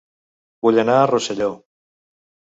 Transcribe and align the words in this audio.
Vull 0.65 0.79
anar 0.83 0.95
a 1.01 1.03
Rosselló 1.11 1.49